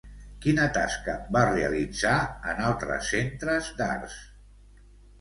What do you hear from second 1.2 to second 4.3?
va realitzar en altres centres d'arts?